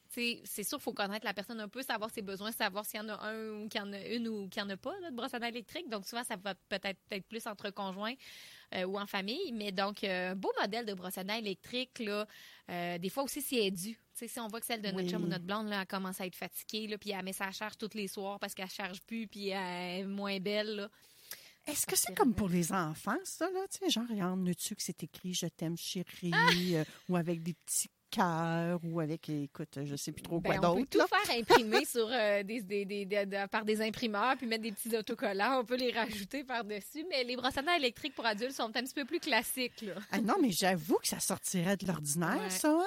[0.10, 3.04] C'est sûr qu'il faut connaître la personne un peu, savoir ses besoins, savoir s'il y
[3.04, 4.94] en a un ou qu'il y en a une ou qu'il n'y en a pas
[5.00, 5.90] là, de brosse à électrique.
[5.90, 8.14] Donc, souvent, ça va peut-être être plus entre conjoints
[8.76, 9.52] euh, ou en famille.
[9.54, 12.28] Mais donc, euh, un beau modèle de brosse à dents électrique, là,
[12.70, 13.94] euh, des fois aussi, si elle est due.
[13.94, 15.10] Tu sais, si on voit que celle de notre Oui.
[15.10, 17.52] chum ou notre blonde, là, elle commence à être fatiguée, là, puis elle met sa
[17.52, 20.76] charge tous les soirs parce qu'elle charge plus, puis elle est moins belle.
[20.76, 20.90] Là.
[21.66, 23.62] Est-ce que c'est comme pour les enfants, ça, là?
[23.72, 26.32] Tu sais, genre, y en a-tu que c'est écrit «Je t'aime, chérie
[26.76, 30.76] euh, ou avec des petits ou avec, écoute, je sais plus trop quoi Ben, on
[30.76, 31.08] peut d'autre.
[31.08, 34.64] tout faire imprimer sur euh, des, des- des- des- de- par des imprimeurs, puis mettre
[34.64, 35.60] des petits autocollants.
[35.60, 37.06] On peut les rajouter par-dessus.
[37.10, 39.82] Mais les brosses à dents électriques pour adultes sont un petit peu plus classiques.
[39.82, 39.94] Là.
[40.12, 42.50] Ah non, mais j'avoue que ça sortirait de l'ordinaire, Ouais.
[42.50, 42.70] ça.
[42.70, 42.86] Hein?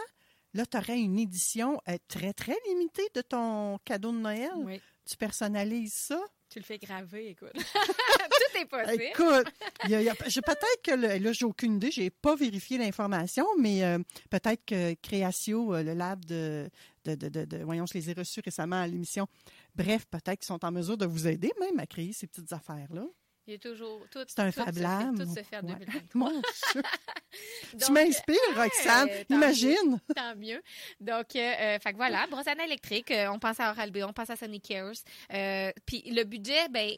[0.55, 4.51] Là, tu aurais une édition euh, très, très limitée de ton cadeau de Noël.
[4.57, 4.81] Oui.
[5.09, 6.19] Tu personnalises ça.
[6.57, 7.53] Tu le fais graver, écoute.
[7.55, 9.03] tout est possible.
[9.03, 9.47] Écoute,
[9.85, 12.09] il y a- il y a- je- peut-être que le- là, j'ai aucune idée, j'ai
[12.09, 13.99] pas vérifié l'information, mais euh,
[14.31, 16.71] peut-être que Créatio, euh, le lab de,
[17.05, 19.27] de, de, de- de- voyons, je les ai reçus récemment à l'émission.
[19.75, 23.05] Bref, peut-être qu'ils sont en mesure de vous aider même à créer ces petites affaires-là.
[23.47, 24.21] Il a toujours tout.
[24.27, 25.17] C'est un tout se Fab fait- Lab.
[25.19, 25.75] Tout se fait en Ouais.
[25.75, 26.09] 2023.
[26.15, 26.83] Mon Dieu.
[27.87, 29.09] tu m'inspires, Roxane.
[29.09, 30.01] hey, tant Imagine.
[30.17, 30.63] Tant mieux.
[31.01, 34.31] Donc, euh, euh, fait que voilà, brosse électrique, euh, on pense à Oral-B, on pense
[34.31, 34.93] à Sonic Cares.
[35.33, 36.91] Euh, puis le budget, ben,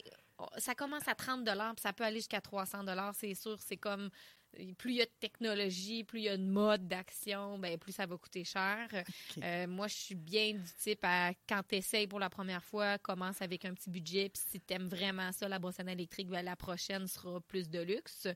[0.57, 3.57] ça commence à 30 puis ça peut aller jusqu'à 300 c'est sûr.
[3.59, 4.09] C'est comme
[4.77, 7.91] plus il y a de technologie, plus il y a de mode d'action, ben plus
[7.91, 8.87] ça va coûter cher.
[9.43, 12.97] Euh, moi, je suis bien du type à quand tu essayes pour la première fois,
[12.97, 14.29] commence avec un petit budget.
[14.29, 17.69] Puis si tu aimes vraiment ça, la brosse à électrique, ben, la prochaine sera plus
[17.69, 18.27] de luxe.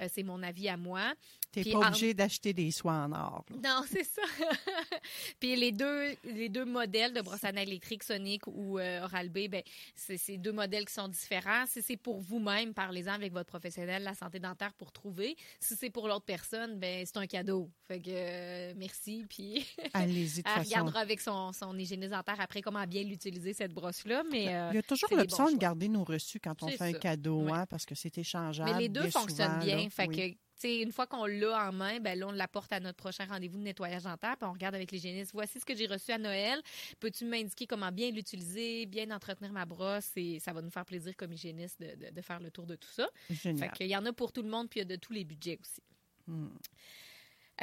[0.00, 1.12] Euh, c'est mon avis à moi.
[1.52, 3.44] T'es pas en- obligé d'acheter des soins en or.
[3.50, 3.56] là.
[3.80, 4.22] non, c'est ça.
[5.40, 9.62] Puis les deux, les deux modèles de brosse à électrique Sonic ou euh, Oral-B, ben,
[9.94, 11.64] c'est deux modèles qui sont différents.
[11.66, 15.36] Si c'est pour vous-même, parlez-en avec votre professionnel de la santé dentaire pour trouver.
[15.60, 17.70] Si c'est pour l'autre personne, ben c'est un cadeau.
[17.86, 19.26] Fait que euh, merci.
[19.28, 24.22] Puis Allez-y, elle regardera avec son, son hygiéniste dentaire après comment bien l'utiliser cette brosse-là.
[24.30, 26.92] Mais euh, Il y a toujours l'option de garder nos reçus quand on fait un
[26.94, 28.70] cadeau, hein, parce que c'est échangeable.
[28.72, 29.81] Mais les deux fonctionnent souvent, bien.
[29.90, 30.34] Fait Oui.
[30.34, 30.38] que,
[30.82, 33.64] une fois qu'on l'a en main, ben là, on l'apporte à notre prochain rendez-vous de
[33.64, 35.32] nettoyage dentaire, puis on regarde avec l'hygiéniste.
[35.34, 36.60] Voici ce que j'ai reçu à Noël.
[37.00, 40.12] Peux-tu m'indiquer comment bien l'utiliser, bien entretenir ma brosse?
[40.14, 42.76] Et ça va nous faire plaisir comme hygiéniste de, de- de faire le tour de
[42.76, 43.08] tout ça.
[43.28, 43.70] Génial.
[43.70, 45.12] Fait qu'il y en a pour tout le monde, puis il y a de tous
[45.12, 45.82] les budgets aussi.
[46.28, 46.48] Hmm.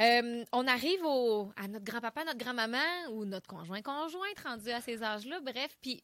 [0.00, 2.78] Euh, on arrive au, à notre grand-papa, notre grand-maman
[3.12, 5.40] ou notre conjoint-conjoint rendu à ces âges-là.
[5.40, 6.02] Bref, puis,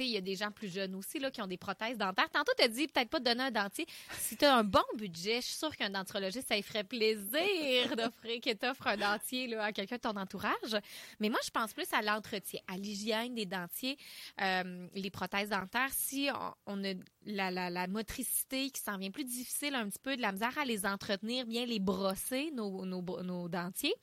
[0.00, 2.30] il y a des gens plus jeunes aussi là, qui ont des prothèses dentaires.
[2.30, 3.86] Tantôt, tu as dit peut-être pas de donner un dentier.
[4.18, 7.96] Si tu as un bon budget, je suis sûre qu'un denturologiste, ça lui ferait plaisir
[7.96, 10.76] d'offrir, que t'offre un dentier là, à quelqu'un de ton entourage.
[11.20, 13.96] Mais moi, je pense plus à l'entretien, à l'hygiène des dentiers,
[14.40, 15.90] euh, les prothèses dentaires.
[15.92, 16.28] Si
[16.66, 16.94] on, on a
[17.26, 20.56] la, la, la motricité qui s'en vient plus difficile un petit peu, de la misère
[20.58, 23.94] à les entretenir, bien les brosser, nos, nos, nos dentiers,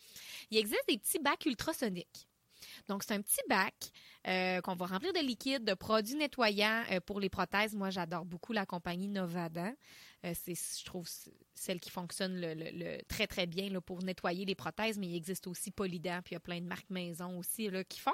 [0.49, 2.27] il existe des petits bacs ultrasoniques.
[2.91, 3.73] Donc, c'est un petit bac
[4.27, 7.73] euh, qu'on va remplir de liquide, de produits nettoyants euh, pour les prothèses.
[7.73, 9.73] Moi, j'adore beaucoup la compagnie Novadan.
[10.25, 11.07] Euh, c'est, je trouve,
[11.61, 15.47] c- celle qui fonctionne le, très, très bien pour nettoyer les prothèses, mais il existe
[15.47, 18.11] aussi Polydent, puis il y a plein de marques maison aussi là, qui font.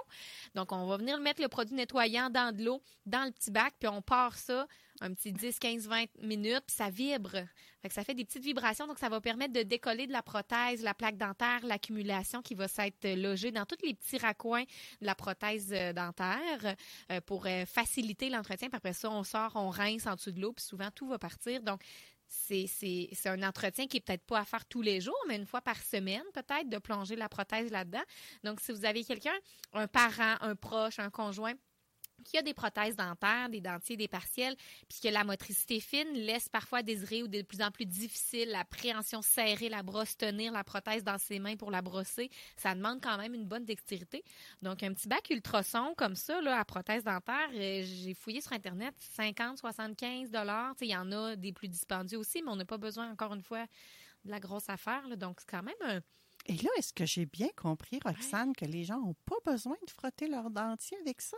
[0.54, 3.74] Donc, on va venir mettre le produit nettoyant dans de l'eau, dans le petit bac,
[3.80, 4.68] puis on part ça
[5.00, 7.36] un petit 10, 15, 20 minutes, puis ça vibre.
[7.90, 10.94] Ça fait des petites vibrations, donc ça va permettre de décoller de la prothèse, la
[10.94, 14.64] plaque dentaire, l'accumulation qui va s'être logée dans tous les petits raccoins
[15.00, 16.76] de la prothèse euh, dentaire
[17.12, 18.70] euh, pour euh, faciliter l'entretien.
[18.70, 21.18] Puis après ça, on sort, on rince en dessous de l'eau, puis souvent tout va
[21.20, 21.62] partir.
[21.62, 21.82] Donc,
[22.28, 25.62] c'est, un entretien qui est peut-être pas à faire tous les jours, mais une fois
[25.62, 28.04] par semaine, peut-être, de plonger la prothèse là-dedans.
[28.44, 29.36] Donc, si vous avez quelqu'un,
[29.74, 31.54] un parent, un proche, un conjoint,
[32.24, 34.56] qui a des prothèses dentaires, des dentiers, des partiels,
[34.90, 38.66] puis que la motricité fine laisse parfois désirer ou de plus en plus difficile, la
[38.66, 43.02] préhension serrée, la brosse tenir la prothèse dans ses mains pour la brosser, ça demande
[43.02, 44.24] quand même une bonne dextérité.
[44.62, 48.54] Donc un petit bac ultrason comme ça là à prothèse dentaire, euh, j'ai fouillé sur
[48.54, 52.66] internet 50, 75 dollars, il y en a des plus dispendieux aussi, mais on n'a
[52.66, 53.66] pas besoin encore une fois
[54.26, 55.16] de la grosse affaire là.
[55.16, 56.02] donc c'est quand même un
[56.46, 59.92] Et là, est-ce que j'ai bien compris, Roxane, que les gens n'ont pas besoin de
[59.92, 61.38] frotter leur dentier avec ça?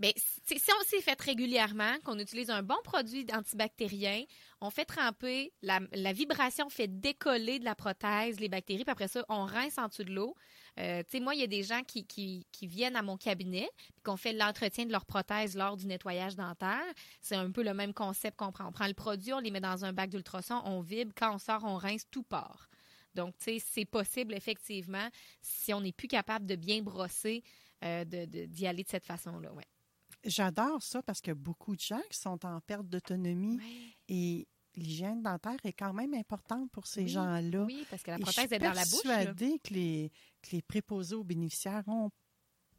[0.00, 4.24] Ben, si on s'est fait régulièrement, qu'on utilise un bon produit antibactérien,
[4.62, 5.78] on fait tremper, la,
[6.14, 10.04] vibration fait décoller de la prothèse les bactéries, puis après ça, on rince en dessous
[10.04, 10.34] de l'eau.
[10.78, 14.32] Euh, moi, il y a des gens qui, viennent à mon cabinet, puis qu'on fait
[14.32, 16.80] l'entretien de leur prothèse lors du nettoyage dentaire.
[17.20, 18.68] C'est un peu le même concept qu'on prend.
[18.68, 21.12] On prend le produit, on les met dans un bac d'ultrasons, on vibre.
[21.14, 22.70] Quand on sort, on rince, tout part.
[23.14, 25.08] Donc, c'est possible, effectivement,
[25.42, 27.42] si on n'est plus capable de bien brosser,
[27.84, 29.52] euh, d'y aller de cette façon-là.
[29.52, 29.64] Ouais.
[30.24, 33.58] J'adore ça parce que beaucoup de gens qui sont en perte d'autonomie
[34.08, 37.64] et l'hygiène dentaire est quand même importante pour ces Oui, gens-là.
[37.64, 39.04] Oui, parce que la je prothèse suis est dans la bouche.
[39.04, 39.16] là.
[39.24, 42.10] persuadée que les, que les préposés aux bénéficiaires ont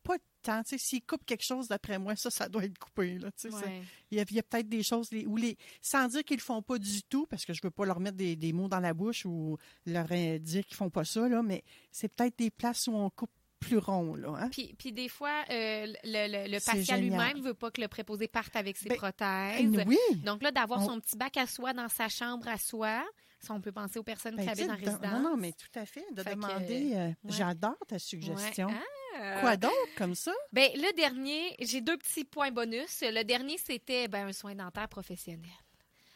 [0.03, 0.63] pas de temps.
[0.63, 3.19] Tu sais, s'ils coupent quelque chose, d'après moi, ça, ça doit être coupé.
[3.19, 3.81] Là, Ouais.
[4.09, 6.77] Il y a, peut-être des choses les, où les, sans dire qu'ils le font pas
[6.79, 9.25] du tout, parce que je veux pas leur mettre des, des mots dans la bouche
[9.25, 12.93] ou leur euh, dire qu'ils font pas ça, là, mais c'est peut-être des places où
[12.93, 14.15] on coupe plus rond.
[14.15, 14.49] Là, hein?
[14.51, 18.55] Puis, puis des fois, euh, le, le, patient lui-même veut pas que le préposé parte
[18.57, 19.83] avec ses Ben, prothèses.
[19.87, 19.97] oui.
[20.25, 23.03] Donc là, d'avoir On- son petit bac à soie dans sa chambre à soi,
[23.39, 25.11] ça, on peut penser aux personnes Ben, qui habitent en résidence.
[25.13, 26.03] Non, non, mais tout à fait.
[26.13, 27.15] De Fait demander, euh, ouais.
[27.29, 28.67] j'adore ta suggestion.
[28.67, 28.73] Ouais.
[29.19, 29.39] Ah!
[29.41, 30.31] Quoi d'autre comme ça?
[30.53, 33.01] Ben, le dernier, j'ai deux petits points bonus.
[33.01, 35.49] Le dernier, c'était ben, un soin dentaire professionnel.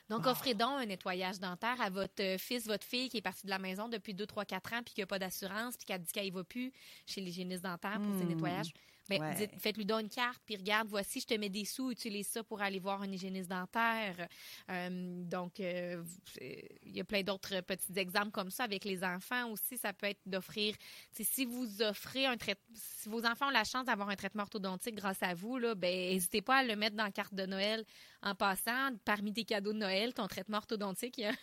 [0.10, 0.32] Donc, Ah.
[0.32, 3.50] offrez donc un nettoyage dentaire à votre euh, fils, votre fille qui est parti de
[3.52, 5.98] la maison depuis 2, 3, 4 ans puis qui n'a pas d'assurance puis qui a
[5.98, 6.72] dit qu'elle ne va plus
[7.08, 8.30] chez l'hygiéniste dentaire pour ses Hmm.
[8.30, 8.72] nettoyages.
[9.08, 9.50] Ben, Ouais.
[9.60, 12.62] faites-lui donc une carte puis regarde, voici, je te mets des sous, utilise ça pour
[12.62, 14.28] aller voir un hygiéniste dentaire.
[14.72, 16.04] Euh, donc, euh,
[16.42, 19.78] il y a plein d'autres petits exemples comme ça avec les enfants aussi.
[19.78, 20.76] Ça peut être d'offrir,
[21.12, 24.96] si vous offrez un traitement, si vos enfants ont la chance d'avoir un traitement orthodontique
[24.96, 27.86] grâce à vous, là, ben, n'hésitez pas à le mettre dans la carte de Noël
[28.24, 28.90] en passant.
[29.06, 31.34] Parmi tes cadeaux de Noël, ton traitement orthodontique, il y a-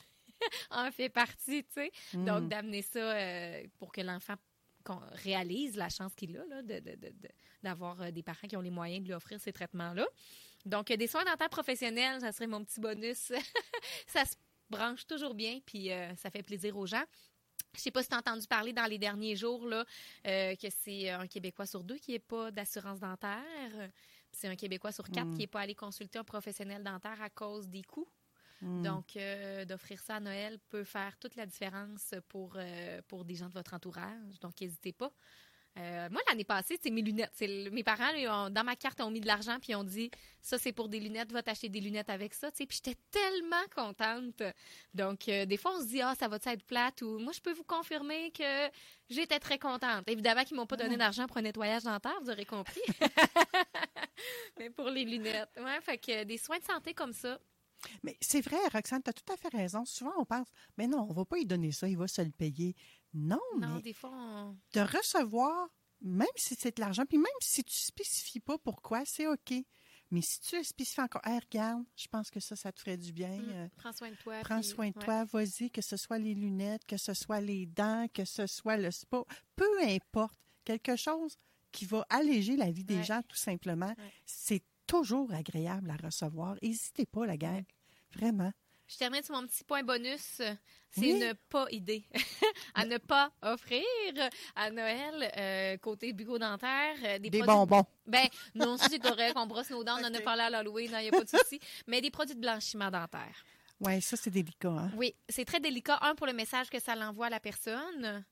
[0.71, 1.93] en fait partie, tu sais.
[2.15, 4.35] Donc, d'amener ça euh, pour que l'enfant
[4.83, 7.29] qu'on réalise la chance qu'il a là, de- de- de- de-
[7.63, 10.07] d'avoir euh, des parents qui ont les moyens de lui offrir ces traitements-là.
[10.67, 13.33] Donc, euh, des soins dentaires professionnels, ça serait mon petit bonus.
[14.07, 14.35] ça se
[14.71, 17.03] branche toujours bien, puis euh, ça fait plaisir aux gens.
[17.75, 19.85] Je sais pas si tu as entendu parler dans les derniers jours là,
[20.27, 23.41] euh, que c'est un Québécois sur deux qui n'est pas d'assurance dentaire.
[24.31, 27.69] C'est un Québécois sur quatre qui n'est pas allé consulter un professionnel dentaire à cause
[27.69, 28.09] des coûts.
[28.83, 33.35] Donc, euh, d'offrir ça à Noël peut faire toute la différence pour, euh, pour des
[33.35, 34.39] gens de votre entourage.
[34.41, 35.11] Donc, n'hésitez pas.
[35.79, 37.33] Euh, moi, l'année passée, c'est mes lunettes.
[37.41, 40.11] Le- mes parents, ont- dans ma carte, ont mis de l'argent puis ont dit
[40.43, 42.51] ça, c'est pour des lunettes, va t'acheter des lunettes avec ça.
[42.53, 44.43] Puis j'étais tellement contente.
[44.93, 47.01] Donc, euh, des fois, on se dit ah, ça va être plate?
[47.01, 48.69] Ou moi, je peux vous confirmer que
[49.09, 50.07] j'étais très contente.
[50.09, 52.83] Évidemment qu'ils m'ont pas donné d'argent pour un nettoyage dentaire, vous aurez compris.
[54.59, 55.49] Mais pour les lunettes.
[55.57, 57.39] Ouais, fait que des soins de santé comme ça.
[58.03, 59.85] Mais c'est vrai, Roxane, tu as tout à fait raison.
[59.85, 60.47] Souvent, on pense,
[60.79, 62.75] mais non, on va pas lui donner ça, il va se le payer.
[63.15, 64.57] Non, Non, mais des fois, on...
[64.73, 65.69] de recevoir,
[66.01, 69.53] même si c'est de l'argent, puis même si tu spécifies pas pourquoi, c'est OK.
[70.11, 72.99] Mais si tu le spécifies encore, Hey, regarde, je pense que ça, ça te ferait
[72.99, 73.31] du bien.
[73.35, 74.41] Mm, euh, prends soin de toi.
[74.43, 75.05] Prends puis- soin de ouais.
[75.05, 78.77] toi, vas-y, que ce soit les lunettes, que ce soit les dents, que ce soit
[78.77, 79.23] le spa,
[79.57, 81.37] peu importe, quelque chose
[81.73, 83.05] qui va alléger la vie des Ouais.
[83.05, 83.95] gens, tout simplement.
[84.27, 86.57] C'est toujours agréable à recevoir.
[86.63, 87.65] N'hésitez pas, la gang.
[88.15, 88.53] Vraiment.
[88.89, 90.21] Je termine sur mon petit point bonus.
[90.91, 91.13] C'est Oui.
[91.13, 92.05] une pas idée
[92.75, 93.83] à ne pas offrir
[94.55, 96.97] à Noël euh, côté bucco-dentaire.
[97.05, 97.85] euh, Des produits- bonbons.
[98.07, 99.33] Ben, non, c'est correct.
[99.37, 99.97] On brosse nos dents.
[100.01, 100.91] On en a parlé à l'Halloween.
[100.99, 101.59] Il n'y a pas de souci.
[101.87, 103.35] Mais des produits de blanchiment dentaire.
[103.81, 104.69] Oui, ça, c'est délicat.
[104.69, 104.91] Hein?
[104.95, 105.99] Oui, c'est très délicat.
[106.03, 108.25] Un, pour le message que ça l'envoie à la personne.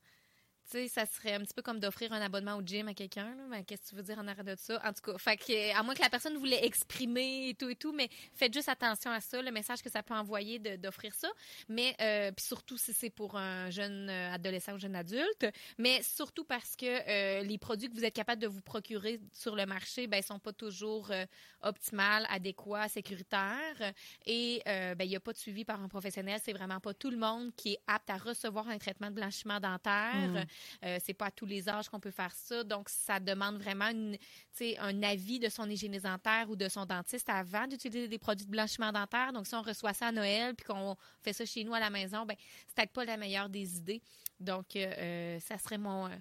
[0.70, 3.34] Ça serait un petit peu comme d'offrir un abonnement au gym à quelqu'un.
[3.50, 4.80] Ben, Qu'est-ce que tu veux dire en arrêt de ça?
[4.84, 5.32] En tout cas,
[5.74, 9.10] à moins que la personne voulait exprimer et tout et tout, mais faites juste attention
[9.10, 11.28] à ça, le message que ça peut envoyer d'offrir ça.
[11.68, 15.46] Mais euh, puis surtout si c'est pour un jeune euh, adolescent ou jeune adulte,
[15.78, 19.56] mais surtout parce que euh, les produits que vous êtes capable de vous procurer sur
[19.56, 21.24] le marché, ben, sont pas toujours euh,
[21.62, 23.92] optimales, adéquats, sécuritaires.
[24.26, 26.40] Et ben, il n'y a pas de suivi par un professionnel.
[26.42, 29.60] C'est vraiment pas tout le monde qui est apte à recevoir un traitement de blanchiment
[29.60, 30.46] dentaire.
[30.84, 32.64] Euh, c'est pas à tous les âges qu'on peut faire ça.
[32.64, 37.66] Donc, ça demande vraiment un avis de son hygiéniste dentaire ou de son dentiste avant
[37.66, 39.32] d'utiliser des produits de blanchiment dentaire.
[39.32, 41.90] Donc, si on reçoit ça à Noël puis qu'on fait ça chez nous à la
[41.90, 44.02] maison, ben, c'est peut-être pas la meilleure des idées.
[44.40, 46.16] Donc, euh, euh, ça serait mon, euh,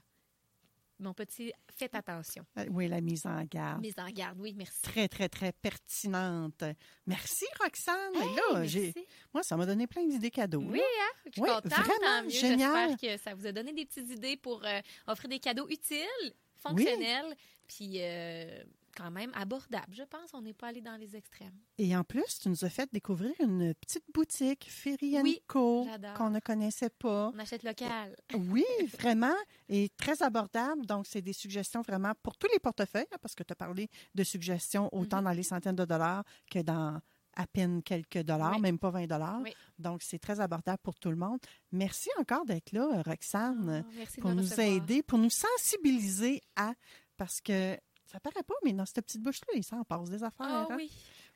[1.00, 2.46] mon petit faites attention.
[2.58, 3.82] Euh, Oui, la mise en garde.
[3.82, 4.82] Mise en garde, oui, merci.
[4.82, 6.64] Très, très, très pertinente.
[7.08, 8.16] Merci, Roxane.
[8.16, 8.70] Hey, Là, merci.
[8.70, 8.94] j'ai-
[9.34, 10.62] Moi, ça m'a donné plein d'idées cadeaux.
[10.66, 11.12] Oui, hein?
[11.26, 11.68] Je suis Oui, contente.
[11.72, 12.30] vraiment, tant mieux.
[12.30, 12.90] génial.
[12.90, 16.34] J'espère que ça vous a donné des petites idées pour euh, offrir des cadeaux utiles,
[16.58, 17.36] fonctionnels,
[17.68, 18.64] puis euh,
[18.96, 20.34] quand même abordable, je pense.
[20.34, 21.58] On n'est pas allé dans les extrêmes.
[21.78, 26.30] Et en plus, tu nous as fait découvrir une petite boutique, Ferry Oui, Co, qu'on
[26.30, 27.32] ne connaissait pas.
[27.34, 28.16] On achète local.
[28.36, 28.66] Oui,
[29.00, 29.36] vraiment,
[29.68, 30.86] et très abordable.
[30.86, 33.90] Donc, c'est des suggestions vraiment pour tous les portefeuilles, hein, parce que tu as parlé
[34.16, 35.24] de suggestions autant Mhm.
[35.26, 37.00] dans les centaines de dollars que dans
[37.36, 38.62] à peine quelques dollars, Oui.
[38.62, 39.40] même pas 20 dollars.
[39.42, 39.54] Oui.
[39.78, 41.40] Donc, c'est très abordable pour tout le monde.
[41.72, 44.68] Merci encore d'être là, Roxane, merci de pour nous recevoir.
[44.68, 46.74] aider, pour nous sensibiliser à,
[47.18, 47.78] parce que
[48.12, 50.48] ça paraît pas, mais dans cette petite bouche-là, il s'en passe des affaires.
[50.48, 50.76] Ah hein.
[50.76, 50.92] oui.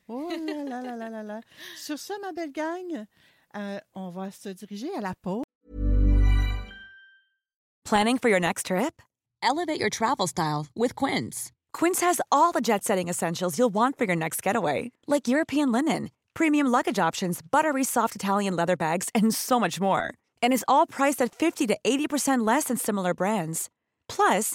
[0.08, 1.40] Oh là là là là là là.
[1.76, 3.06] Sur ce, ma belle gang,
[3.56, 5.44] euh, on va se diriger à la pause.
[7.84, 9.00] Planning for your next trip?
[9.42, 11.52] Elevate your travel style with Quince.
[11.72, 15.70] Quince has all the jet setting essentials you'll want for your next getaway, like European
[15.70, 20.14] linen, premium luggage options, buttery soft Italian leather bags, and so much more.
[20.42, 23.68] And is all priced at 50 to 80% less than similar brands.
[24.08, 24.54] Plus,